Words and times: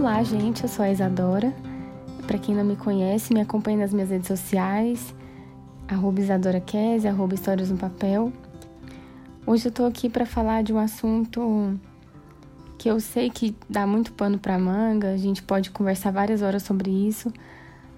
Olá, 0.00 0.22
gente, 0.22 0.62
eu 0.62 0.68
sou 0.70 0.82
a 0.82 0.90
Isadora. 0.90 1.54
Para 2.26 2.38
quem 2.38 2.54
não 2.54 2.64
me 2.64 2.74
conhece, 2.74 3.34
me 3.34 3.40
acompanhe 3.42 3.76
nas 3.76 3.92
minhas 3.92 4.08
redes 4.08 4.28
sociais, 4.28 5.14
arroba 5.86 6.20
Isadora 6.20 6.64
Histórias 7.34 7.70
no 7.70 7.76
Papel. 7.76 8.32
Hoje 9.46 9.68
eu 9.68 9.70
tô 9.70 9.84
aqui 9.84 10.08
para 10.08 10.24
falar 10.24 10.62
de 10.62 10.72
um 10.72 10.78
assunto 10.78 11.78
que 12.78 12.88
eu 12.88 12.98
sei 12.98 13.28
que 13.28 13.54
dá 13.68 13.86
muito 13.86 14.10
pano 14.14 14.38
para 14.38 14.58
manga, 14.58 15.10
a 15.10 15.18
gente 15.18 15.42
pode 15.42 15.70
conversar 15.70 16.10
várias 16.12 16.40
horas 16.40 16.62
sobre 16.62 16.90
isso, 16.90 17.30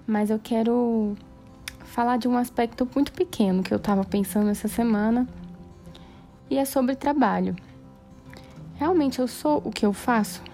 mas 0.05 0.29
eu 0.29 0.37
quero 0.43 1.15
falar 1.85 2.17
de 2.17 2.27
um 2.27 2.35
aspecto 2.35 2.85
muito 2.93 3.13
pequeno 3.13 3.63
que 3.63 3.73
eu 3.73 3.77
estava 3.77 4.03
pensando 4.03 4.49
essa 4.49 4.67
semana 4.67 5.25
e 6.49 6.57
é 6.57 6.65
sobre 6.65 6.97
trabalho. 6.97 7.55
Realmente 8.75 9.19
eu 9.19 9.27
sou 9.29 9.61
o 9.63 9.71
que 9.71 9.85
eu 9.85 9.93
faço? 9.93 10.51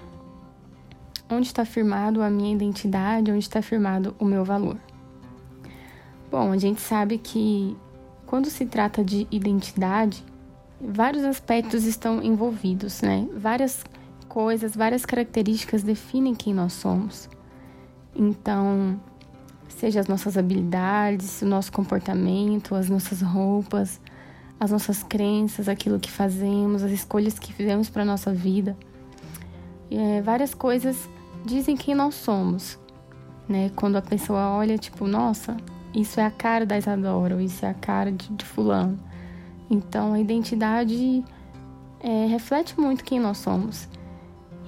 Onde 1.32 1.46
está 1.46 1.64
firmado 1.64 2.24
a 2.24 2.30
minha 2.30 2.54
identidade? 2.54 3.30
Onde 3.30 3.44
está 3.44 3.62
firmado 3.62 4.16
o 4.18 4.26
meu 4.26 4.44
valor? 4.44 4.78
Bom, 6.32 6.52
a 6.52 6.58
gente 6.58 6.82
sabe 6.82 7.20
que 7.20 7.78
quando 8.26 8.50
se 8.50 8.66
trata 8.66 9.04
de 9.04 9.28
identidade, 9.30 10.26
vários 10.82 11.24
aspectos 11.24 11.86
estão 11.86 12.22
envolvidos, 12.24 13.02
né? 13.02 13.28
Várias 13.36 13.84
coisas, 14.28 14.76
várias 14.76 15.06
características 15.06 15.84
definem 15.84 16.34
quem 16.34 16.54
nós 16.54 16.74
somos. 16.74 17.30
Então, 18.16 19.00
seja 19.68 20.00
as 20.00 20.08
nossas 20.08 20.36
habilidades, 20.36 21.44
o 21.44 21.46
nosso 21.46 21.72
comportamento, 21.72 22.74
as 22.74 22.90
nossas 22.90 23.22
roupas, 23.22 24.02
as 24.60 24.72
nossas 24.72 25.04
crenças, 25.04 25.70
aquilo 25.70 26.00
que 26.00 26.12
fazemos, 26.12 26.84
as 26.84 26.92
escolhas 26.92 27.38
que 27.38 27.54
fizemos 27.54 27.90
para 27.90 28.04
nossa 28.04 28.34
vida. 28.34 28.76
É, 29.92 30.22
várias 30.22 30.54
coisas 30.54 31.10
dizem 31.50 31.76
quem 31.76 31.96
nós 31.96 32.16
somos, 32.16 32.80
né? 33.48 33.72
Quando 33.76 33.96
a 33.96 34.02
pessoa 34.02 34.50
olha, 34.50 34.78
tipo, 34.78 35.08
nossa, 35.08 35.58
isso 35.94 36.20
é 36.20 36.26
a 36.26 36.32
cara 36.32 36.66
da 36.66 36.78
Isadora, 36.78 37.36
ou 37.36 37.42
isso 37.42 37.66
é 37.66 37.70
a 37.70 37.74
cara 37.74 38.12
de, 38.12 38.30
de 38.30 38.46
fulano. 38.46 38.98
Então, 39.70 40.14
a 40.14 40.20
identidade 40.20 41.24
é, 42.00 42.26
reflete 42.28 42.80
muito 42.80 43.04
quem 43.04 43.20
nós 43.20 43.40
somos. 43.40 43.88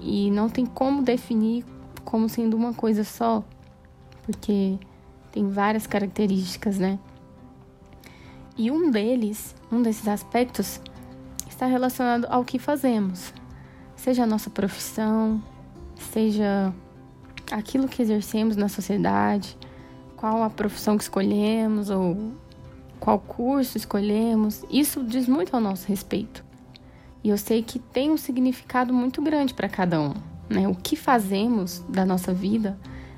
E 0.02 0.32
não 0.32 0.50
tem 0.50 0.66
como 0.66 1.04
definir 1.04 1.64
como 2.04 2.28
sendo 2.28 2.58
uma 2.58 2.74
coisa 2.74 3.04
só, 3.04 3.44
porque 4.24 4.80
tem 5.32 5.48
várias 5.50 5.86
características, 5.86 6.80
né? 6.80 6.98
E 8.58 8.72
um 8.72 8.90
deles, 8.90 9.56
um 9.72 9.82
desses 9.82 10.08
aspectos, 10.08 10.82
está 11.48 11.68
relacionado 11.68 12.26
ao 12.26 12.44
que 12.44 12.58
fazemos, 12.58 13.32
seja 13.96 14.24
a 14.24 14.28
nossa 14.28 14.50
profissão, 14.50 15.42
seja 16.02 16.74
aquilo 17.52 17.88
que 17.88 18.02
exercemos 18.02 18.56
na 18.56 18.70
sociedade, 18.70 19.58
qual 20.16 20.44
a 20.44 20.50
profissão 20.50 20.98
que 20.98 21.04
escolhemos 21.04 21.90
ou 21.90 22.34
qual 23.00 23.20
curso 23.20 23.78
escolhemos, 23.78 24.64
isso 24.70 25.04
diz 25.04 25.28
muito 25.28 25.56
ao 25.56 25.62
nosso 25.62 25.88
respeito. 25.88 26.44
E 27.24 27.30
eu 27.30 27.38
sei 27.38 27.64
que 27.64 27.80
tem 27.80 28.12
um 28.12 28.18
significado 28.18 28.94
muito 28.94 29.22
grande 29.22 29.54
para 29.54 29.68
cada 29.68 30.00
um. 30.00 30.14
Né? 30.50 30.68
O 30.68 30.76
que 30.76 30.96
fazemos 30.96 31.84
da 31.90 32.06
nossa 32.06 32.34
vida, 32.34 32.78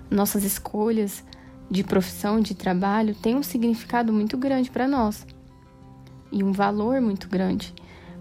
nossas 0.10 0.44
escolhas, 0.44 1.24
de 1.70 1.84
profissão, 1.84 2.40
de 2.40 2.54
trabalho, 2.54 3.16
tem 3.16 3.36
um 3.36 3.44
significado 3.44 4.14
muito 4.14 4.38
grande 4.38 4.70
para 4.70 4.88
nós 4.88 5.26
e 6.32 6.44
um 6.44 6.52
valor 6.52 7.02
muito 7.02 7.28
grande. 7.28 7.74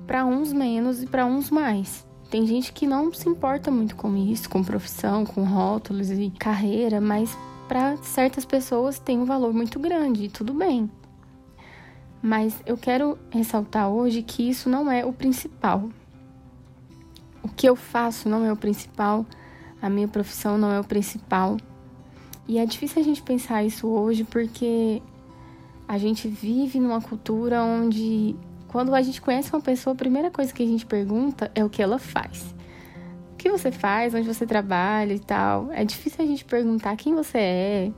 Para 0.06 0.24
uns 0.24 0.52
menos 0.52 1.02
e 1.02 1.06
para 1.06 1.24
uns 1.26 1.50
mais. 1.50 2.06
Tem 2.32 2.46
gente 2.46 2.72
que 2.72 2.86
não 2.86 3.12
se 3.12 3.28
importa 3.28 3.70
muito 3.70 3.94
com 3.94 4.16
isso, 4.16 4.48
com 4.48 4.64
profissão, 4.64 5.22
com 5.22 5.44
rótulos 5.44 6.10
e 6.10 6.30
carreira, 6.30 6.98
mas 6.98 7.36
para 7.68 7.98
certas 7.98 8.46
pessoas 8.46 8.98
tem 8.98 9.18
um 9.18 9.26
valor 9.26 9.52
muito 9.52 9.78
grande 9.78 10.24
e 10.24 10.28
tudo 10.30 10.54
bem. 10.54 10.90
Mas 12.22 12.54
eu 12.64 12.78
quero 12.78 13.18
ressaltar 13.28 13.90
hoje 13.90 14.22
que 14.22 14.48
isso 14.48 14.70
não 14.70 14.90
é 14.90 15.04
o 15.04 15.12
principal. 15.12 15.90
O 17.42 17.48
que 17.48 17.68
eu 17.68 17.76
faço 17.76 18.30
não 18.30 18.46
é 18.46 18.50
o 18.50 18.56
principal, 18.56 19.26
a 19.82 19.90
minha 19.90 20.08
profissão 20.08 20.56
não 20.56 20.72
é 20.72 20.80
o 20.80 20.84
principal. 20.84 21.58
E 22.48 22.56
é 22.56 22.64
difícil 22.64 23.02
a 23.02 23.04
gente 23.04 23.22
pensar 23.22 23.62
isso 23.62 23.86
hoje 23.86 24.24
porque 24.24 25.02
a 25.86 25.98
gente 25.98 26.28
vive 26.28 26.80
numa 26.80 27.02
cultura 27.02 27.62
onde 27.62 28.34
quando 28.72 28.94
a 28.94 29.02
gente 29.02 29.20
conhece 29.20 29.52
uma 29.52 29.60
pessoa, 29.60 29.92
a 29.92 29.96
primeira 29.96 30.30
coisa 30.30 30.52
que 30.52 30.62
a 30.62 30.66
gente 30.66 30.86
pergunta 30.86 31.52
é 31.54 31.62
o 31.62 31.68
que 31.68 31.82
ela 31.82 31.98
faz. 31.98 32.54
O 33.34 33.36
que 33.36 33.50
você 33.50 33.70
faz, 33.70 34.14
onde 34.14 34.26
você 34.26 34.46
trabalha 34.46 35.12
e 35.12 35.18
tal. 35.18 35.70
É 35.72 35.84
difícil 35.84 36.24
a 36.24 36.26
gente 36.26 36.42
perguntar 36.42 36.96
quem 36.96 37.14
você 37.14 37.38
é. 37.38 37.92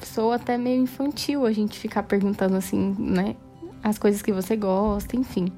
Sou 0.00 0.30
até 0.30 0.58
meio 0.58 0.82
infantil 0.82 1.46
a 1.46 1.52
gente 1.52 1.78
ficar 1.78 2.02
perguntando 2.02 2.54
assim, 2.54 2.94
né? 2.98 3.34
As 3.82 3.98
coisas 3.98 4.20
que 4.20 4.30
você 4.30 4.56
gosta, 4.56 5.16
enfim. 5.16 5.50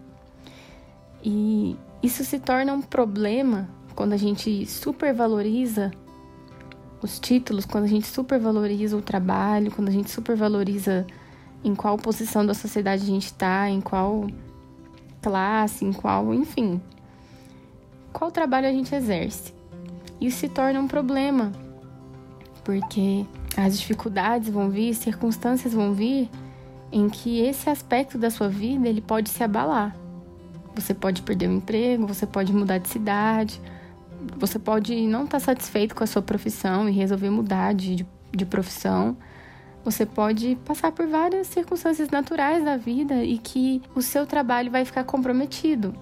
E 1.24 1.76
isso 2.00 2.24
se 2.24 2.38
torna 2.38 2.72
um 2.72 2.80
problema 2.80 3.68
quando 3.96 4.12
a 4.12 4.16
gente 4.16 4.64
supervaloriza 4.64 5.90
os 7.02 7.18
títulos, 7.18 7.66
quando 7.66 7.84
a 7.84 7.88
gente 7.88 8.06
supervaloriza 8.06 8.96
o 8.96 9.02
trabalho, 9.02 9.72
quando 9.72 9.88
a 9.88 9.92
gente 9.92 10.10
supervaloriza 10.10 11.04
em 11.62 11.74
qual 11.74 11.96
posição 11.96 12.44
da 12.44 12.54
sociedade 12.54 13.02
a 13.02 13.06
gente 13.06 13.26
está, 13.26 13.68
em 13.68 13.80
qual 13.80 14.26
classe, 15.20 15.84
em 15.84 15.92
qual, 15.92 16.32
enfim, 16.32 16.80
qual 18.12 18.30
trabalho 18.30 18.66
a 18.66 18.72
gente 18.72 18.94
exerce. 18.94 19.52
Isso 20.20 20.38
se 20.38 20.48
torna 20.48 20.80
um 20.80 20.88
problema, 20.88 21.52
porque 22.64 23.24
as 23.56 23.78
dificuldades 23.78 24.48
vão 24.50 24.70
vir, 24.70 24.94
circunstâncias 24.94 25.72
vão 25.72 25.92
vir 25.92 26.28
em 26.92 27.08
que 27.08 27.40
esse 27.40 27.70
aspecto 27.70 28.18
da 28.18 28.30
sua 28.30 28.48
vida 28.48 28.88
ele 28.88 29.00
pode 29.00 29.30
se 29.30 29.42
abalar. 29.42 29.94
Você 30.74 30.94
pode 30.94 31.22
perder 31.22 31.48
o 31.48 31.52
emprego, 31.52 32.06
você 32.06 32.26
pode 32.26 32.52
mudar 32.52 32.78
de 32.78 32.88
cidade, 32.88 33.60
você 34.36 34.58
pode 34.58 34.94
não 35.06 35.24
estar 35.24 35.38
tá 35.38 35.44
satisfeito 35.44 35.94
com 35.94 36.04
a 36.04 36.06
sua 36.06 36.22
profissão 36.22 36.88
e 36.88 36.92
resolver 36.92 37.30
mudar 37.30 37.74
de, 37.74 38.06
de 38.32 38.46
profissão. 38.46 39.16
Você 39.84 40.04
pode 40.04 40.56
passar 40.64 40.92
por 40.92 41.06
várias 41.06 41.46
circunstâncias 41.46 42.10
naturais 42.10 42.64
da 42.64 42.76
vida 42.76 43.24
e 43.24 43.38
que 43.38 43.80
o 43.94 44.02
seu 44.02 44.26
trabalho 44.26 44.70
vai 44.70 44.84
ficar 44.84 45.04
comprometido. 45.04 45.94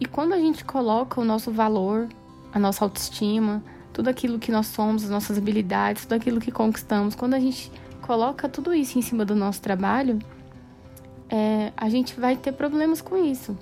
E 0.00 0.06
quando 0.06 0.32
a 0.32 0.38
gente 0.38 0.64
coloca 0.64 1.20
o 1.20 1.24
nosso 1.24 1.50
valor, 1.50 2.08
a 2.52 2.58
nossa 2.58 2.84
autoestima, 2.84 3.62
tudo 3.92 4.08
aquilo 4.08 4.38
que 4.38 4.50
nós 4.50 4.66
somos, 4.66 5.04
as 5.04 5.10
nossas 5.10 5.36
habilidades, 5.36 6.02
tudo 6.04 6.14
aquilo 6.14 6.40
que 6.40 6.50
conquistamos, 6.50 7.14
quando 7.14 7.34
a 7.34 7.40
gente 7.40 7.70
coloca 8.00 8.48
tudo 8.48 8.74
isso 8.74 8.98
em 8.98 9.02
cima 9.02 9.24
do 9.24 9.36
nosso 9.36 9.60
trabalho, 9.60 10.18
é, 11.28 11.72
a 11.76 11.88
gente 11.88 12.18
vai 12.18 12.36
ter 12.36 12.52
problemas 12.52 13.00
com 13.00 13.16
isso. 13.16 13.56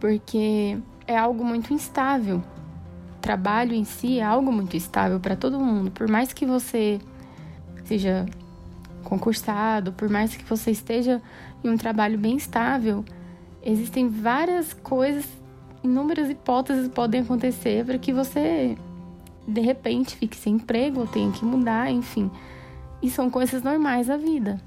Porque 0.00 0.78
é 1.06 1.16
algo 1.16 1.44
muito 1.44 1.72
instável. 1.72 2.42
O 3.16 3.20
trabalho 3.20 3.72
em 3.72 3.84
si 3.84 4.18
é 4.18 4.24
algo 4.24 4.52
muito 4.52 4.76
instável 4.76 5.18
para 5.18 5.34
todo 5.34 5.58
mundo. 5.58 5.90
Por 5.90 6.08
mais 6.08 6.32
que 6.32 6.44
você 6.44 7.00
seja 7.84 8.26
concursado, 9.02 9.92
por 9.92 10.08
mais 10.08 10.34
que 10.34 10.44
você 10.44 10.70
esteja 10.70 11.20
em 11.62 11.68
um 11.68 11.76
trabalho 11.76 12.18
bem 12.18 12.36
estável, 12.36 13.04
existem 13.62 14.08
várias 14.08 14.72
coisas, 14.72 15.26
inúmeras 15.82 16.30
hipóteses 16.30 16.88
podem 16.88 17.20
acontecer 17.20 17.84
para 17.84 17.98
que 17.98 18.12
você 18.12 18.76
de 19.46 19.60
repente 19.60 20.16
fique 20.16 20.36
sem 20.36 20.54
emprego 20.54 21.00
ou 21.00 21.06
tenha 21.06 21.30
que 21.30 21.44
mudar, 21.44 21.90
enfim. 21.90 22.30
E 23.02 23.10
são 23.10 23.28
coisas 23.28 23.62
normais 23.62 24.06
da 24.06 24.16
vida. 24.16 24.60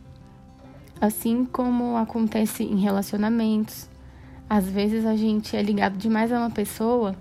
Assim 1.02 1.46
como 1.46 1.98
acontece 1.98 2.64
em 2.64 2.78
relacionamentos, 2.78 3.90
às 4.50 4.70
vezes 4.70 5.06
a 5.06 5.16
gente 5.16 5.56
é 5.56 5.62
ligado 5.62 5.98
demais 5.98 6.32
a 6.32 6.40
uma 6.40 6.50
pessoa 6.50 7.16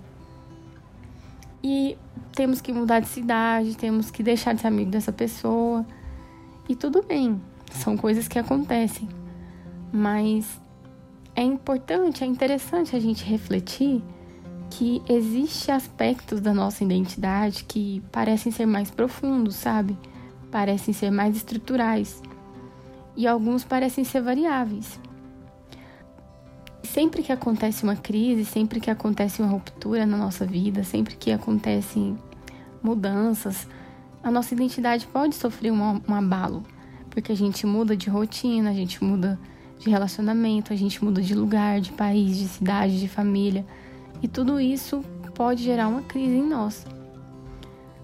e 1.63 1.97
temos 2.33 2.61
que 2.61 2.71
mudar 2.71 2.99
de 2.99 3.07
cidade, 3.07 3.75
temos 3.75 4.09
que 4.09 4.23
deixar 4.23 4.53
de 4.53 4.61
ser 4.61 4.67
amigo 4.67 4.91
dessa 4.91 5.11
pessoa. 5.11 5.85
E 6.67 6.75
tudo 6.75 7.01
bem, 7.01 7.41
são 7.71 7.95
coisas 7.95 8.27
que 8.27 8.37
acontecem. 8.37 9.07
Mas 9.91 10.59
é 11.35 11.41
importante, 11.41 12.23
é 12.23 12.27
interessante 12.27 12.95
a 12.95 12.99
gente 12.99 13.23
refletir 13.23 14.03
que 14.69 15.01
existe 15.07 15.71
aspectos 15.71 16.41
da 16.41 16.53
nossa 16.53 16.83
identidade 16.83 17.63
que 17.63 18.01
parecem 18.11 18.51
ser 18.51 18.65
mais 18.65 18.91
profundos, 18.91 19.55
sabe? 19.55 19.97
Parecem 20.51 20.93
ser 20.93 21.09
mais 21.09 21.35
estruturais. 21.35 22.21
E 23.15 23.25
alguns 23.25 23.63
parecem 23.63 24.03
ser 24.03 24.21
variáveis 24.21 24.99
sempre 26.97 27.21
que 27.21 27.31
acontece 27.31 27.83
uma 27.83 27.95
crise, 27.95 28.43
sempre 28.43 28.79
que 28.79 28.89
acontece 28.89 29.39
uma 29.39 29.51
ruptura 29.51 30.03
na 30.03 30.17
nossa 30.17 30.47
vida, 30.47 30.83
sempre 30.83 31.15
que 31.15 31.31
acontecem 31.31 32.17
mudanças, 32.81 33.67
a 34.27 34.31
nossa 34.31 34.53
identidade 34.53 35.07
pode 35.07 35.35
sofrer 35.35 35.71
um, 35.71 36.01
um 36.05 36.13
abalo, 36.13 36.61
porque 37.09 37.31
a 37.31 37.35
gente 37.35 37.65
muda 37.65 37.95
de 37.95 38.09
rotina, 38.09 38.71
a 38.71 38.73
gente 38.73 39.01
muda 39.01 39.39
de 39.79 39.89
relacionamento, 39.89 40.73
a 40.73 40.75
gente 40.75 41.01
muda 41.01 41.21
de 41.21 41.33
lugar, 41.33 41.79
de 41.79 41.93
país, 41.93 42.35
de 42.35 42.49
cidade, 42.49 42.99
de 42.99 43.07
família, 43.07 43.65
e 44.21 44.27
tudo 44.27 44.59
isso 44.59 45.01
pode 45.33 45.63
gerar 45.63 45.87
uma 45.87 46.01
crise 46.01 46.35
em 46.35 46.45
nós. 46.45 46.85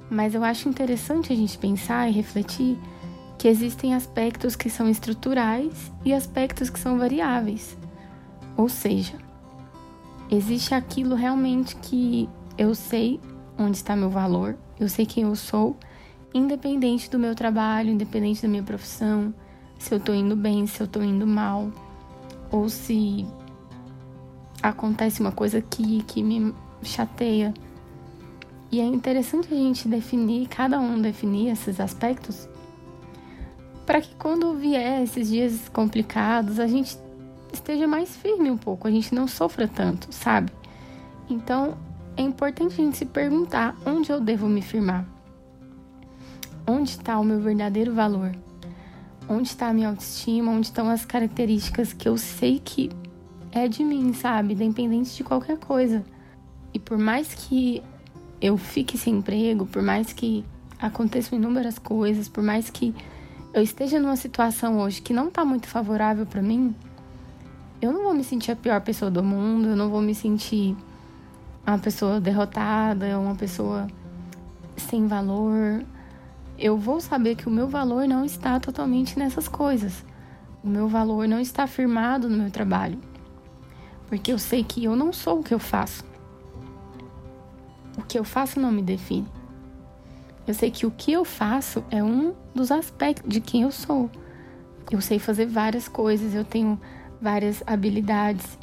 Mas 0.09 0.33
eu 0.33 0.45
acho 0.45 0.69
interessante 0.69 1.33
a 1.33 1.35
gente 1.35 1.57
pensar 1.57 2.07
e 2.07 2.13
refletir 2.13 2.79
que 3.37 3.49
existem 3.49 3.93
aspectos 3.93 4.55
que 4.55 4.69
são 4.69 4.87
estruturais 4.87 5.91
e 6.05 6.13
aspectos 6.13 6.69
que 6.69 6.79
são 6.79 6.97
variáveis. 6.97 7.77
Ou 8.55 8.69
seja, 8.69 9.15
existe 10.31 10.73
aquilo 10.73 11.15
realmente 11.15 11.75
que 11.75 12.29
eu 12.57 12.73
sei 12.73 13.19
onde 13.57 13.75
está 13.75 13.93
meu 13.93 14.09
valor, 14.09 14.55
eu 14.79 14.87
sei 14.87 15.05
quem 15.05 15.23
eu 15.23 15.35
sou, 15.35 15.75
independente 16.33 17.09
do 17.09 17.19
meu 17.19 17.35
trabalho, 17.35 17.89
independente 17.89 18.41
da 18.41 18.47
minha 18.47 18.63
profissão, 18.63 19.33
se 19.77 19.94
eu 19.94 20.00
tô 20.00 20.13
indo 20.13 20.35
bem, 20.35 20.65
se 20.65 20.81
eu 20.81 20.88
tô 20.88 21.01
indo 21.01 21.27
mal, 21.27 21.71
ou 22.51 22.69
se 22.69 23.25
acontece 24.62 25.21
uma 25.21 25.31
coisa 25.31 25.62
que, 25.62 26.03
que 26.03 26.24
me 26.24 26.53
chateia. 26.81 27.53
E 28.71 28.80
é 28.80 28.83
interessante 28.83 29.53
a 29.53 29.57
gente 29.57 29.88
definir, 29.88 30.47
cada 30.47 30.80
um 30.80 31.00
definir 31.00 31.50
esses 31.50 31.80
aspectos, 31.80 32.47
para 33.86 34.01
que 34.01 34.15
quando 34.15 34.53
vier 34.56 35.03
esses 35.03 35.29
dias 35.29 35.69
complicados, 35.69 36.59
a 36.59 36.65
gente 36.65 36.97
esteja 37.51 37.88
mais 37.88 38.15
firme 38.15 38.50
um 38.50 38.57
pouco, 38.57 38.88
a 38.88 38.91
gente 38.91 39.13
não 39.13 39.27
sofra 39.27 39.68
tanto, 39.68 40.07
sabe? 40.12 40.51
Então, 41.29 41.77
é 42.18 42.21
importante 42.21 42.74
a 42.74 42.83
gente 42.83 42.97
se 42.97 43.06
perguntar 43.06 43.75
onde 43.86 44.12
eu 44.12 44.19
devo 44.19 44.47
me 44.47 44.62
firmar. 44.62 45.12
Onde 46.65 46.92
está 46.92 47.19
o 47.19 47.24
meu 47.24 47.39
verdadeiro 47.39 47.94
valor? 47.94 48.31
Onde 49.27 49.50
está 49.50 49.68
a 49.68 49.74
minha 49.74 49.89
autoestima? 49.89 50.51
Onde 50.51 50.68
estão 50.68 50.89
as 50.89 51.06
características 51.06 51.92
que 51.92 52.07
eu 52.07 52.18
sei 52.18 52.62
que 52.63 52.89
é 53.51 53.68
de 53.68 53.83
mim, 53.83 54.13
sabe? 54.13 54.54
Independente 54.54 55.15
de 55.15 55.24
qualquer 55.24 55.57
coisa. 55.57 56.04
E 56.74 56.80
por 56.80 56.98
mais 56.98 57.33
que 57.33 57.83
eu 58.42 58.57
fique 58.57 58.98
sem 58.98 59.15
emprego, 59.15 59.65
por 59.65 59.81
mais 59.81 60.12
que 60.12 60.44
aconteçam 60.80 61.38
inúmeras 61.38 61.77
coisas, 61.77 62.27
por 62.27 62.44
mais 62.44 62.69
que 62.69 62.94
eu 63.54 63.62
esteja 63.62 64.00
numa 64.00 64.15
situação 64.15 64.80
hoje 64.80 65.01
que 65.01 65.13
não 65.13 65.27
está 65.27 65.45
muito 65.45 65.68
favorável 65.68 66.25
para 66.25 66.42
mim, 66.42 66.75
eu 67.81 67.92
não 67.92 68.04
vou 68.04 68.13
me 68.13 68.24
sentir 68.24 68.51
a 68.51 68.56
pior 68.56 68.81
pessoa 68.81 69.12
do 69.12 69.21
mundo, 69.21 69.68
eu 69.68 69.75
não 69.75 69.89
vou 69.89 70.01
me 70.01 70.15
sentir 70.15 70.75
uma 71.65 71.77
pessoa 71.77 72.19
derrotada, 72.19 73.19
uma 73.19 73.36
pessoa 73.36 73.88
sem 74.77 75.07
valor. 75.07 75.83
Eu 76.63 76.77
vou 76.77 77.01
saber 77.01 77.36
que 77.36 77.45
o 77.45 77.51
meu 77.51 77.68
valor 77.68 78.07
não 78.07 78.24
está 78.24 78.57
totalmente 78.57 79.19
nessas 79.19 79.50
coisas. 79.50 80.01
O 80.63 80.68
meu 80.69 80.88
valor 80.88 81.27
não 81.27 81.42
está 81.42 81.68
firmado 81.68 82.30
no 82.30 82.38
meu 82.38 82.50
trabalho. 82.50 82.98
Porque 84.07 84.31
eu 84.31 84.39
sei 84.39 84.63
que 84.63 84.81
eu 84.81 84.95
não 84.95 85.12
sou 85.12 85.42
o 85.42 85.44
que 85.44 85.54
eu 85.54 85.60
faço. 85.60 86.06
O 87.98 88.01
que 88.01 88.18
eu 88.18 88.24
faço 88.24 88.62
não 88.62 88.71
me 88.71 88.81
define. 88.81 89.27
Eu 90.48 90.54
sei 90.54 90.71
que 90.71 90.86
o 90.86 90.92
que 90.92 91.12
eu 91.12 91.25
faço 91.25 91.83
é 91.92 92.01
um 92.01 92.33
dos 92.56 92.71
aspectos 92.71 93.30
de 93.30 93.42
quem 93.42 93.63
eu 93.63 93.71
sou. 93.71 94.10
Eu 94.89 95.01
sei 95.01 95.19
fazer 95.19 95.48
várias 95.48 95.89
coisas, 95.89 96.33
eu 96.33 96.45
tenho 96.45 96.80
várias 97.21 97.62
habilidades. 97.68 98.57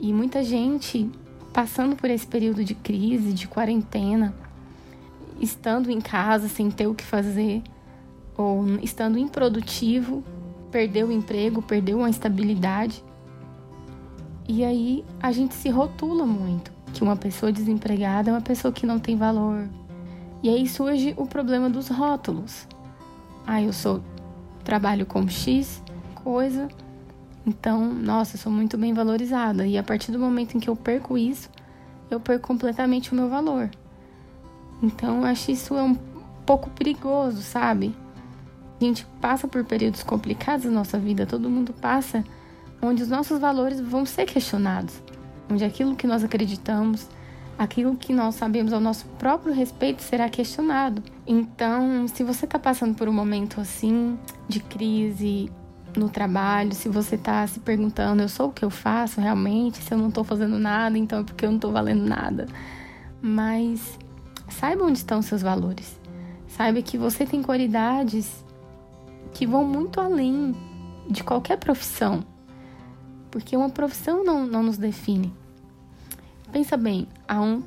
E 0.00 0.12
muita 0.12 0.42
gente 0.42 1.08
passando 1.52 1.94
por 1.94 2.10
esse 2.10 2.26
período 2.26 2.64
de 2.64 2.74
crise, 2.74 3.32
de 3.32 3.46
quarentena, 3.46 4.34
estando 5.40 5.90
em 5.90 6.00
casa 6.00 6.48
sem 6.48 6.70
ter 6.70 6.86
o 6.86 6.94
que 6.94 7.04
fazer, 7.04 7.62
ou 8.36 8.66
estando 8.82 9.18
improdutivo, 9.18 10.22
perdeu 10.70 11.08
o 11.08 11.12
emprego, 11.12 11.62
perdeu 11.62 12.02
a 12.04 12.10
estabilidade. 12.10 13.02
E 14.48 14.64
aí 14.64 15.04
a 15.20 15.32
gente 15.32 15.54
se 15.54 15.68
rotula 15.68 16.26
muito 16.26 16.72
que 16.92 17.02
uma 17.02 17.16
pessoa 17.16 17.50
desempregada 17.50 18.30
é 18.30 18.32
uma 18.32 18.40
pessoa 18.40 18.72
que 18.72 18.86
não 18.86 18.98
tem 18.98 19.16
valor. 19.16 19.68
E 20.42 20.48
aí 20.48 20.68
surge 20.68 21.14
o 21.16 21.26
problema 21.26 21.68
dos 21.68 21.88
rótulos. 21.88 22.66
Ah, 23.46 23.62
eu 23.62 23.72
sou 23.72 24.02
trabalho 24.64 25.06
com 25.06 25.26
X 25.28 25.82
coisa, 26.14 26.68
então, 27.46 27.94
nossa, 27.94 28.34
eu 28.34 28.40
sou 28.40 28.50
muito 28.50 28.76
bem 28.76 28.92
valorizada. 28.92 29.64
E 29.66 29.78
a 29.78 29.82
partir 29.82 30.10
do 30.10 30.18
momento 30.18 30.56
em 30.56 30.60
que 30.60 30.68
eu 30.68 30.74
perco 30.74 31.16
isso, 31.16 31.48
eu 32.10 32.18
perco 32.18 32.48
completamente 32.48 33.12
o 33.12 33.14
meu 33.14 33.28
valor. 33.28 33.70
Então, 34.82 35.18
eu 35.18 35.24
acho 35.24 35.50
isso 35.50 35.74
é 35.74 35.82
um 35.82 35.94
pouco 36.44 36.70
perigoso, 36.70 37.42
sabe? 37.42 37.94
A 38.80 38.84
gente 38.84 39.06
passa 39.20 39.48
por 39.48 39.64
períodos 39.64 40.02
complicados 40.02 40.66
na 40.66 40.72
nossa 40.72 40.98
vida, 40.98 41.26
todo 41.26 41.48
mundo 41.48 41.72
passa, 41.72 42.22
onde 42.82 43.02
os 43.02 43.08
nossos 43.08 43.38
valores 43.38 43.80
vão 43.80 44.04
ser 44.04 44.26
questionados, 44.26 45.02
onde 45.50 45.64
aquilo 45.64 45.96
que 45.96 46.06
nós 46.06 46.22
acreditamos, 46.22 47.08
aquilo 47.58 47.96
que 47.96 48.12
nós 48.12 48.34
sabemos 48.34 48.72
ao 48.72 48.80
nosso 48.80 49.06
próprio 49.18 49.54
respeito 49.54 50.02
será 50.02 50.28
questionado. 50.28 51.02
Então, 51.26 52.06
se 52.06 52.22
você 52.22 52.44
está 52.44 52.58
passando 52.58 52.94
por 52.94 53.08
um 53.08 53.12
momento 53.12 53.60
assim 53.60 54.18
de 54.46 54.60
crise, 54.60 55.50
no 55.96 56.08
trabalho, 56.08 56.74
se 56.74 56.88
você 56.88 57.14
está 57.14 57.46
se 57.46 57.60
perguntando, 57.60 58.22
eu 58.22 58.28
sou 58.28 58.48
o 58.48 58.52
que 58.52 58.64
eu 58.64 58.70
faço 58.70 59.20
realmente, 59.20 59.78
se 59.78 59.92
eu 59.92 59.98
não 59.98 60.08
estou 60.08 60.22
fazendo 60.22 60.58
nada, 60.58 60.96
então 60.98 61.20
é 61.20 61.24
porque 61.24 61.44
eu 61.44 61.50
não 61.50 61.56
estou 61.56 61.72
valendo 61.72 62.04
nada. 62.04 62.46
Mas 63.20 63.98
saiba 64.48 64.84
onde 64.84 64.98
estão 64.98 65.22
seus 65.22 65.42
valores. 65.42 65.98
Saiba 66.48 66.80
que 66.82 66.96
você 66.96 67.26
tem 67.26 67.42
qualidades 67.42 68.44
que 69.32 69.46
vão 69.46 69.64
muito 69.64 70.00
além 70.00 70.54
de 71.08 71.22
qualquer 71.22 71.58
profissão. 71.58 72.24
Porque 73.30 73.56
uma 73.56 73.70
profissão 73.70 74.24
não, 74.24 74.46
não 74.46 74.62
nos 74.62 74.78
define. 74.78 75.32
Pensa 76.52 76.76
bem, 76.76 77.06
há 77.28 77.40
um, 77.40 77.62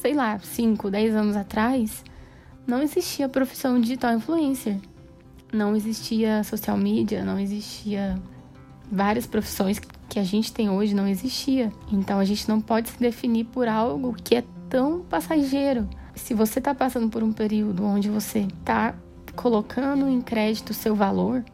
sei 0.00 0.14
lá, 0.14 0.38
5, 0.38 0.90
10 0.90 1.14
anos 1.14 1.36
atrás, 1.36 2.04
não 2.66 2.82
existia 2.82 3.28
profissão 3.28 3.80
digital 3.80 4.14
influencer 4.14 4.78
não 5.52 5.74
existia 5.74 6.42
social 6.44 6.76
media, 6.76 7.24
não 7.24 7.38
existia 7.38 8.20
várias 8.90 9.26
profissões 9.26 9.80
que 10.08 10.18
a 10.18 10.24
gente 10.24 10.52
tem 10.52 10.68
hoje 10.68 10.94
não 10.94 11.06
existia. 11.06 11.72
Então 11.92 12.18
a 12.18 12.24
gente 12.24 12.48
não 12.48 12.60
pode 12.60 12.90
se 12.90 12.98
definir 12.98 13.44
por 13.46 13.68
algo 13.68 14.14
que 14.14 14.36
é 14.36 14.44
tão 14.68 15.00
passageiro. 15.00 15.88
Se 16.14 16.34
você 16.34 16.58
está 16.58 16.74
passando 16.74 17.08
por 17.08 17.22
um 17.22 17.32
período 17.32 17.84
onde 17.84 18.08
você 18.08 18.40
está 18.40 18.94
colocando 19.34 20.08
em 20.08 20.20
crédito 20.20 20.70
o 20.70 20.74
seu 20.74 20.94
valor, 20.94 21.44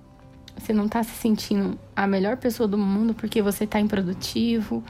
você 0.57 0.73
não 0.73 0.87
está 0.87 1.03
se 1.03 1.15
sentindo 1.15 1.79
a 1.95 2.07
melhor 2.07 2.37
pessoa 2.37 2.67
do 2.67 2.79
mundo 2.79 3.15
porque 3.15 3.43
você 3.43 3.65
está 3.65 3.79
improdutivo 3.79 4.83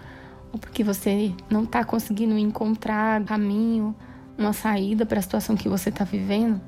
ou 0.53 0.59
porque 0.59 0.85
você 0.85 1.33
não 1.51 1.65
está 1.65 1.85
conseguindo 1.85 2.39
encontrar 2.39 3.25
caminho, 3.25 3.95
uma 4.39 4.53
saída 4.53 5.05
para 5.05 5.19
a 5.19 5.23
situação 5.23 5.57
que 5.57 5.69
você 5.69 5.89
está 5.89 6.05
vivendo, 6.05 6.61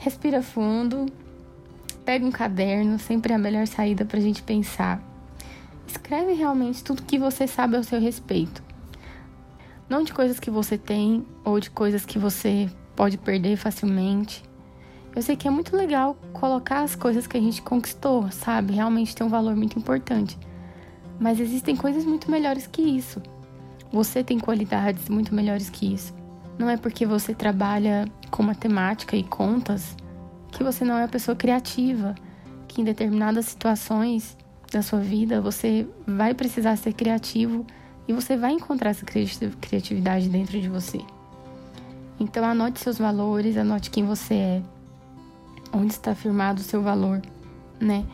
Respira 0.00 0.42
fundo, 0.42 1.04
pega 2.06 2.24
um 2.24 2.30
caderno, 2.30 2.98
sempre 2.98 3.34
é 3.34 3.36
a 3.36 3.38
melhor 3.38 3.66
saída 3.66 4.02
para 4.02 4.16
a 4.16 4.20
gente 4.22 4.42
pensar. 4.42 4.98
Escreve 5.86 6.32
realmente 6.32 6.82
tudo 6.82 7.02
que 7.02 7.18
você 7.18 7.46
sabe 7.46 7.76
ao 7.76 7.84
seu 7.84 8.00
respeito. 8.00 8.62
Não 9.90 10.04
de 10.04 10.12
coisas 10.12 10.38
que 10.38 10.52
você 10.52 10.78
tem 10.78 11.26
ou 11.44 11.58
de 11.58 11.68
coisas 11.68 12.06
que 12.06 12.16
você 12.16 12.70
pode 12.94 13.18
perder 13.18 13.56
facilmente. 13.56 14.40
Eu 15.16 15.20
sei 15.20 15.34
que 15.34 15.48
é 15.48 15.50
muito 15.50 15.76
legal 15.76 16.16
colocar 16.32 16.82
as 16.82 16.94
coisas 16.94 17.26
que 17.26 17.36
a 17.36 17.40
gente 17.40 17.60
conquistou, 17.60 18.30
sabe? 18.30 18.72
Realmente 18.72 19.16
tem 19.16 19.26
um 19.26 19.30
valor 19.30 19.56
muito 19.56 19.76
importante. 19.76 20.38
Mas 21.18 21.40
existem 21.40 21.74
coisas 21.74 22.04
muito 22.04 22.30
melhores 22.30 22.68
que 22.68 22.80
isso. 22.80 23.20
Você 23.92 24.22
tem 24.22 24.38
qualidades 24.38 25.08
muito 25.08 25.34
melhores 25.34 25.68
que 25.68 25.92
isso. 25.92 26.14
Não 26.56 26.70
é 26.70 26.76
porque 26.76 27.04
você 27.04 27.34
trabalha 27.34 28.06
com 28.30 28.44
matemática 28.44 29.16
e 29.16 29.24
contas 29.24 29.96
que 30.52 30.62
você 30.62 30.84
não 30.84 30.98
é 30.98 31.02
uma 31.02 31.08
pessoa 31.08 31.34
criativa, 31.34 32.14
que 32.68 32.80
em 32.80 32.84
determinadas 32.84 33.46
situações 33.46 34.36
da 34.70 34.82
sua 34.82 35.00
vida 35.00 35.40
você 35.40 35.84
vai 36.06 36.32
precisar 36.32 36.76
ser 36.76 36.92
criativo 36.92 37.66
e 38.10 38.12
você 38.12 38.36
vai 38.36 38.50
encontrar 38.50 38.90
essa 38.90 39.06
criatividade 39.06 40.28
dentro 40.28 40.60
de 40.60 40.68
você. 40.68 40.98
Então 42.18 42.44
anote 42.44 42.80
seus 42.80 42.98
valores, 42.98 43.56
anote 43.56 43.88
quem 43.88 44.04
você 44.04 44.34
é, 44.34 44.62
onde 45.72 45.92
está 45.92 46.12
firmado 46.12 46.60
o 46.60 46.64
seu 46.64 46.82
valor, 46.82 47.22
né? 47.78 48.04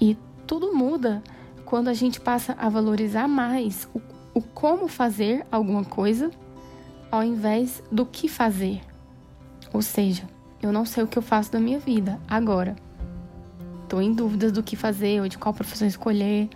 E 0.00 0.16
tudo 0.46 0.72
muda 0.72 1.24
quando 1.64 1.88
a 1.88 1.92
gente 1.92 2.20
passa 2.20 2.54
a 2.56 2.68
valorizar 2.68 3.26
mais 3.26 3.88
o, 3.92 4.00
o 4.32 4.40
como 4.40 4.86
fazer 4.86 5.44
alguma 5.50 5.84
coisa 5.84 6.30
ao 7.10 7.24
invés 7.24 7.82
do 7.90 8.06
que 8.06 8.28
fazer. 8.28 8.80
Ou 9.72 9.82
seja, 9.82 10.22
eu 10.62 10.70
não 10.70 10.84
sei 10.84 11.02
o 11.02 11.08
que 11.08 11.18
eu 11.18 11.22
faço 11.22 11.50
da 11.50 11.58
minha 11.58 11.80
vida 11.80 12.20
agora. 12.28 12.76
Estou 13.82 14.00
em 14.00 14.12
dúvidas 14.12 14.52
do 14.52 14.62
que 14.62 14.76
fazer, 14.76 15.20
ou 15.20 15.26
de 15.26 15.36
qual 15.36 15.52
profissão 15.52 15.88
escolher, 15.88 16.48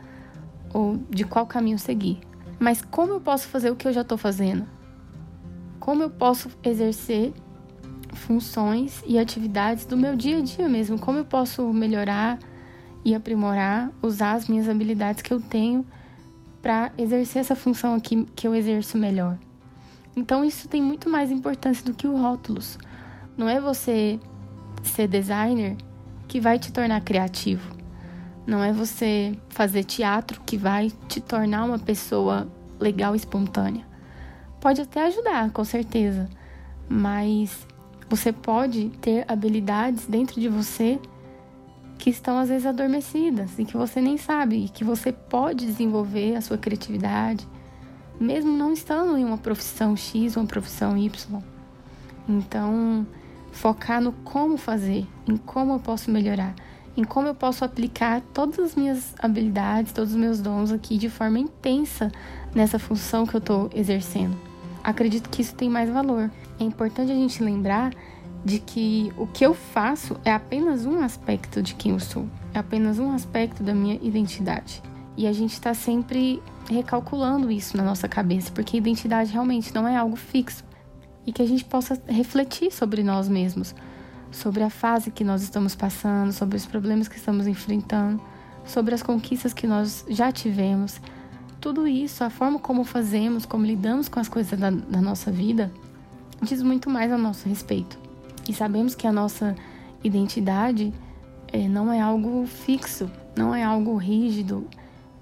ou 0.73 0.99
de 1.11 1.25
qual 1.25 1.45
caminho 1.49 1.81
seguir. 1.81 2.30
Mas 2.61 2.83
como 2.83 3.15
eu 3.15 3.21
posso 3.23 3.49
fazer 3.49 3.71
o 3.71 3.77
que 3.77 3.89
eu 3.89 3.93
já 3.93 4.03
estou 4.03 4.19
fazendo? 4.19 4.67
Como 5.81 6.03
eu 6.03 6.11
posso 6.11 6.51
exercer 6.63 7.33
funções 8.13 9.03
e 9.07 9.19
atividades 9.19 9.87
do 9.87 9.97
meu 9.97 10.15
dia 10.15 10.37
a 10.37 10.41
dia 10.43 10.69
mesmo? 10.69 10.99
Como 10.99 11.17
eu 11.17 11.25
posso 11.25 11.73
melhorar 11.73 12.39
e 13.03 13.15
aprimorar, 13.15 13.91
usar 14.03 14.33
as 14.33 14.47
minhas 14.47 14.69
habilidades 14.69 15.23
que 15.23 15.33
eu 15.33 15.41
tenho 15.41 15.87
para 16.61 16.93
exercer 16.99 17.41
essa 17.41 17.57
função 17.57 17.95
aqui 17.95 18.27
que 18.37 18.47
eu 18.47 18.55
exerço 18.55 18.99
melhor? 18.99 19.39
Então 20.15 20.45
isso 20.45 20.69
tem 20.69 20.83
muito 20.83 21.09
mais 21.09 21.31
importância 21.31 21.83
do 21.83 21.95
que 21.95 22.07
o 22.07 22.15
rótulos. 22.15 22.79
Não 23.39 23.49
é 23.49 23.59
você 23.59 24.21
ser 24.83 25.09
designer 25.09 25.79
que 26.29 26.39
vai 26.39 26.59
te 26.59 26.71
tornar 26.71 27.01
criativo. 27.01 27.80
Não 28.47 28.63
é 28.63 28.73
você 28.73 29.37
fazer 29.49 29.85
teatro 29.85 30.41
que 30.45 30.57
vai 30.57 30.91
te 31.09 31.21
tornar 31.21 31.65
uma 31.65 31.79
pessoa 31.79 32.49
legal 32.79 33.15
espontânea. 33.15 33.85
Pode 34.61 34.81
até 34.81 35.07
ajudar, 35.07 35.51
com 35.51 35.65
certeza, 35.65 36.29
mas 36.89 37.67
você 38.09 38.33
pode 38.33 38.91
ter 39.01 39.25
habilidades 39.29 40.07
dentro 40.07 40.41
de 40.41 40.49
você 40.49 40.99
que 41.97 42.11
estão 42.11 42.39
às 42.39 42.49
vezes 42.49 42.67
adormecidas 42.67 43.59
e 43.59 43.65
que 43.65 43.77
você 43.77 44.01
nem 44.01 44.17
sabe, 44.17 44.65
e 44.65 44.69
que 44.69 44.83
você 44.83 45.13
pode 45.13 45.67
desenvolver 45.67 46.35
a 46.35 46.41
sua 46.41 46.57
criatividade, 46.57 47.47
mesmo 48.19 48.51
não 48.51 48.73
estando 48.73 49.17
em 49.17 49.25
uma 49.25 49.39
profissão 49.39 49.95
X 49.97 50.37
ou 50.37 50.43
uma 50.43 50.49
profissão 50.49 50.97
Y. 50.97 51.43
Então, 52.29 53.07
focar 53.53 54.01
no 54.01 54.13
como 54.13 54.57
fazer, 54.57 55.07
em 55.29 55.37
como 55.37 55.75
eu 55.75 55.79
posso 55.79 56.11
melhorar, 56.11 56.55
em 57.01 57.05
como 57.05 57.27
eu 57.27 57.35
posso 57.35 57.65
aplicar 57.65 58.21
todas 58.35 58.59
as 58.59 58.75
minhas 58.75 59.15
habilidades, 59.19 59.91
todos 59.91 60.11
os 60.11 60.19
meus 60.19 60.39
dons 60.39 60.71
aqui 60.71 60.99
de 60.99 61.09
forma 61.09 61.39
intensa 61.39 62.13
nessa 62.55 62.79
função 62.79 63.27
que 63.27 63.35
eu 63.35 63.39
estou 63.39 63.71
exercendo. 63.75 64.37
Acredito 64.85 65.31
que 65.31 65.41
isso 65.41 65.55
tem 65.55 65.71
mais 65.71 65.89
valor. 65.89 66.31
É 66.59 66.65
importante 66.65 67.11
a 67.11 67.15
gente 67.15 67.43
lembrar 67.43 67.93
de 68.45 68.59
que 68.59 69.11
o 69.17 69.27
que 69.27 69.45
eu 69.45 69.55
faço 69.55 70.21
é 70.27 70.33
apenas 70.33 70.85
um 70.85 71.01
aspecto 71.01 71.63
de 71.63 71.75
quem 71.75 71.93
eu 71.93 72.01
sou, 72.01 72.27
é 72.53 72.59
apenas 72.59 72.99
um 72.99 73.13
aspecto 73.13 73.63
da 73.63 73.75
minha 73.75 73.99
identidade. 74.03 74.83
E 75.17 75.27
a 75.27 75.33
gente 75.33 75.55
está 75.55 75.73
sempre 75.73 76.43
recalculando 76.69 77.51
isso 77.51 77.79
na 77.79 77.83
nossa 77.83 78.09
cabeça, 78.09 78.53
porque 78.53 78.77
identidade 78.77 79.33
realmente 79.33 79.75
não 79.75 79.89
é 79.89 79.97
algo 79.97 80.17
fixo. 80.17 80.65
E 81.27 81.33
que 81.33 81.41
a 81.43 81.47
gente 81.47 81.65
possa 81.65 82.01
refletir 82.07 82.71
sobre 82.71 83.03
nós 83.03 83.29
mesmos, 83.29 83.75
sobre 84.31 84.63
a 84.63 84.71
fase 84.71 85.11
que 85.11 85.25
nós 85.25 85.43
estamos 85.43 85.75
passando, 85.75 86.33
sobre 86.33 86.57
os 86.57 86.67
problemas 86.67 87.09
que 87.09 87.17
estamos 87.17 87.47
enfrentando, 87.47 88.21
sobre 88.65 88.95
as 88.95 89.03
conquistas 89.03 89.53
que 89.53 89.67
nós 89.67 90.05
já 90.09 90.31
tivemos. 90.31 91.01
Tudo 91.61 91.87
isso, 91.87 92.25
a 92.25 92.31
forma 92.31 92.59
como 92.59 92.85
fazemos, 92.85 93.45
como 93.45 93.67
lidamos 93.67 94.09
com 94.09 94.21
as 94.21 94.29
coisas 94.29 94.59
da, 94.59 94.71
da 94.71 95.01
nossa 95.01 95.31
vida, 95.31 95.71
diz 96.43 96.63
muito 96.63 96.89
mais 96.89 97.13
a 97.13 97.19
nosso 97.19 97.49
respeito. 97.49 97.99
E 98.49 98.53
sabemos 98.53 98.95
que 98.95 99.07
a 99.07 99.13
nossa 99.13 99.55
identidade 100.03 100.93
é, 101.49 101.69
não 101.69 101.93
é 101.93 102.01
algo 102.01 102.47
fixo, 102.47 103.11
não 103.37 103.55
é 103.55 103.63
algo 103.63 103.97
rígido, 103.97 104.67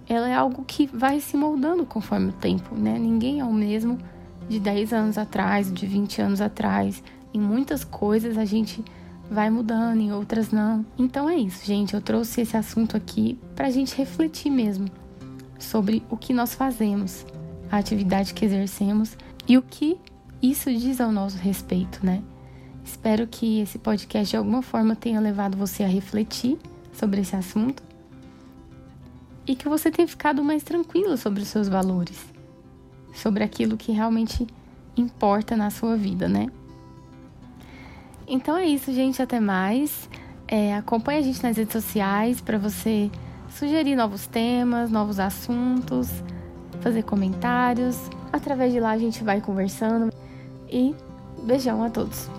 ela 0.08 0.28
é 0.28 0.34
algo 0.34 0.64
que 0.64 0.86
vai 0.86 1.20
se 1.20 1.36
moldando 1.36 1.84
conforme 1.84 2.28
o 2.30 2.32
tempo, 2.32 2.74
né? 2.74 2.98
Ninguém 2.98 3.40
é 3.40 3.44
o 3.44 3.52
mesmo 3.52 3.98
de 4.48 4.58
10 4.58 4.92
anos 4.92 5.18
atrás, 5.18 5.70
de 5.72 5.86
20 5.86 6.22
anos 6.22 6.40
atrás. 6.40 7.02
Em 7.34 7.40
muitas 7.40 7.84
coisas 7.84 8.38
a 8.38 8.44
gente 8.44 8.82
vai 9.30 9.50
mudando, 9.50 10.00
em 10.00 10.12
outras 10.12 10.50
não. 10.50 10.84
Então 10.98 11.28
é 11.28 11.36
isso, 11.36 11.64
gente. 11.64 11.94
Eu 11.94 12.00
trouxe 12.00 12.40
esse 12.40 12.56
assunto 12.56 12.96
aqui 12.96 13.38
para 13.54 13.66
a 13.66 13.70
gente 13.70 13.96
refletir 13.96 14.50
mesmo 14.50 14.88
sobre 15.58 16.02
o 16.10 16.16
que 16.16 16.32
nós 16.32 16.54
fazemos, 16.54 17.26
a 17.70 17.78
atividade 17.78 18.32
que 18.32 18.44
exercemos 18.44 19.16
e 19.46 19.58
o 19.58 19.62
que 19.62 19.98
isso 20.40 20.70
diz 20.72 21.00
ao 21.00 21.10
nosso 21.10 21.36
respeito, 21.36 22.04
né? 22.04 22.22
Espero 22.84 23.26
que 23.26 23.60
esse 23.60 23.78
podcast 23.78 24.30
de 24.30 24.36
alguma 24.36 24.62
forma 24.62 24.96
tenha 24.96 25.20
levado 25.20 25.58
você 25.58 25.82
a 25.82 25.88
refletir 25.88 26.58
sobre 26.92 27.20
esse 27.20 27.36
assunto 27.36 27.82
e 29.46 29.54
que 29.54 29.68
você 29.68 29.90
tenha 29.90 30.06
ficado 30.06 30.42
mais 30.44 30.62
tranquilo 30.62 31.16
sobre 31.16 31.42
os 31.42 31.48
seus 31.48 31.68
valores, 31.68 32.24
sobre 33.14 33.42
aquilo 33.42 33.76
que 33.76 33.92
realmente 33.92 34.46
importa 34.96 35.56
na 35.56 35.70
sua 35.70 35.96
vida, 35.96 36.28
né? 36.28 36.46
Então 38.28 38.56
é 38.56 38.66
isso, 38.66 38.92
gente. 38.92 39.22
Até 39.22 39.40
mais. 39.40 40.08
É, 40.46 40.74
acompanhe 40.76 41.18
a 41.18 41.22
gente 41.22 41.42
nas 41.42 41.56
redes 41.56 41.72
sociais 41.72 42.40
para 42.40 42.58
você 42.58 43.10
sugerir 43.50 43.96
novos 43.96 44.26
temas, 44.26 44.90
novos 44.90 45.18
assuntos, 45.18 46.10
fazer 46.80 47.02
comentários. 47.02 47.98
Através 48.32 48.72
de 48.72 48.80
lá 48.80 48.90
a 48.90 48.98
gente 48.98 49.24
vai 49.24 49.40
conversando. 49.40 50.12
E 50.70 50.94
beijão 51.42 51.82
a 51.82 51.90
todos. 51.90 52.30